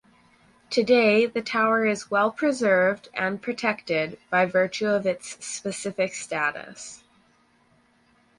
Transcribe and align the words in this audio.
Today 0.71 1.27
the 1.27 1.43
tower 1.43 1.85
is 1.85 2.09
well 2.09 2.31
preserved 2.31 3.09
and 3.13 3.39
protected 3.39 4.17
by 4.31 4.47
virtue 4.47 4.87
of 4.87 5.05
its 5.05 5.45
specific 5.45 6.15
status. 6.15 7.03